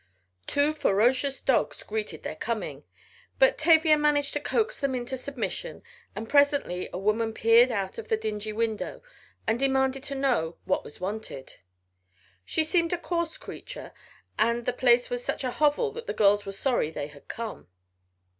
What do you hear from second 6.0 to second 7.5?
and presently a woman